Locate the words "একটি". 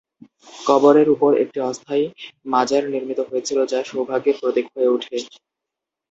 1.43-1.59